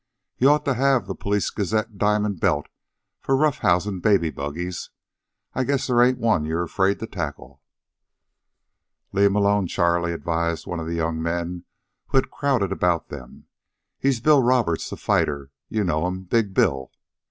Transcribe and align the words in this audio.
"You 0.39 0.49
ought 0.49 0.65
to 0.65 0.73
have 0.73 1.05
the 1.05 1.13
Police 1.13 1.51
Gazette 1.51 1.99
diamond 1.99 2.39
belt 2.39 2.65
for 3.19 3.37
rough 3.37 3.59
housin' 3.59 3.99
baby 3.99 4.31
buggies'. 4.31 4.89
I 5.53 5.63
guess 5.63 5.85
there 5.85 6.01
ain't 6.01 6.17
a 6.17 6.21
one 6.21 6.43
you're 6.43 6.63
afraid 6.63 6.97
to 7.01 7.05
tackle." 7.05 7.61
"Leave 9.11 9.27
'm 9.29 9.35
alone, 9.35 9.67
Charley," 9.67 10.11
advised 10.11 10.65
one 10.65 10.79
of 10.79 10.87
the 10.87 10.95
young 10.95 11.21
men 11.21 11.65
who 12.07 12.17
had 12.17 12.31
crowded 12.31 12.71
about 12.71 13.09
them. 13.09 13.45
"He's 13.99 14.19
Bill 14.19 14.41
Roberts, 14.41 14.89
the 14.89 14.97
fighter. 14.97 15.51
You 15.69 15.83
know'm. 15.83 16.23
Big 16.23 16.55
Bill." 16.55 16.91